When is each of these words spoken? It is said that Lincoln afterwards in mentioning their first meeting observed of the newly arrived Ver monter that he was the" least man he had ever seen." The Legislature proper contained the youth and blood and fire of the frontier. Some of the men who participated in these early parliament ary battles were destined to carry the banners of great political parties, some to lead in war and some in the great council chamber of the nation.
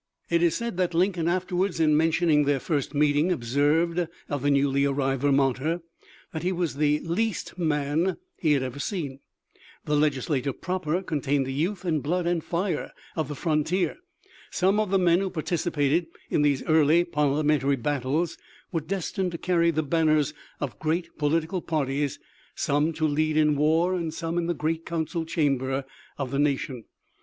It 0.31 0.41
is 0.41 0.55
said 0.55 0.77
that 0.77 0.95
Lincoln 0.95 1.27
afterwards 1.27 1.79
in 1.79 1.95
mentioning 1.95 2.45
their 2.45 2.59
first 2.59 2.95
meeting 2.95 3.31
observed 3.31 4.07
of 4.29 4.41
the 4.41 4.49
newly 4.49 4.83
arrived 4.83 5.21
Ver 5.21 5.31
monter 5.31 5.83
that 6.33 6.41
he 6.41 6.51
was 6.51 6.77
the" 6.77 6.99
least 7.17 7.55
man 7.59 8.17
he 8.35 8.53
had 8.53 8.63
ever 8.63 8.79
seen." 8.79 9.19
The 9.85 9.95
Legislature 9.95 10.53
proper 10.53 11.03
contained 11.03 11.45
the 11.45 11.53
youth 11.53 11.85
and 11.85 12.01
blood 12.01 12.25
and 12.25 12.43
fire 12.43 12.93
of 13.15 13.27
the 13.27 13.35
frontier. 13.35 13.97
Some 14.49 14.79
of 14.79 14.89
the 14.89 14.97
men 14.97 15.19
who 15.19 15.29
participated 15.29 16.07
in 16.31 16.41
these 16.41 16.63
early 16.63 17.03
parliament 17.03 17.63
ary 17.63 17.75
battles 17.75 18.39
were 18.71 18.81
destined 18.81 19.31
to 19.33 19.37
carry 19.37 19.69
the 19.69 19.83
banners 19.83 20.33
of 20.59 20.79
great 20.79 21.15
political 21.19 21.61
parties, 21.61 22.17
some 22.55 22.91
to 22.93 23.05
lead 23.07 23.37
in 23.37 23.55
war 23.55 23.93
and 23.93 24.11
some 24.11 24.39
in 24.39 24.47
the 24.47 24.55
great 24.55 24.83
council 24.83 25.25
chamber 25.25 25.85
of 26.17 26.31
the 26.31 26.39
nation. 26.39 26.85